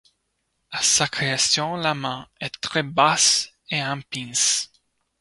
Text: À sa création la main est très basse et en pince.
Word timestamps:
À 0.71 0.81
sa 0.81 1.07
création 1.07 1.75
la 1.75 1.93
main 1.93 2.27
est 2.39 2.59
très 2.59 2.81
basse 2.81 3.51
et 3.69 3.83
en 3.83 3.99
pince. 4.09 4.71